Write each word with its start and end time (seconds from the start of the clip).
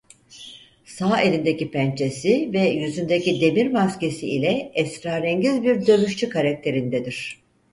Sağ 0.85 1.21
elindeki 1.21 1.71
pençesi 1.71 2.49
ve 2.53 2.59
yüzündeki 2.69 3.41
demir 3.41 3.67
maskesi 3.71 4.27
ile 4.27 4.71
esrarengiz 4.75 5.63
bir 5.63 5.87
dövüşçü 5.87 6.29
karakterindedir. 6.29 7.41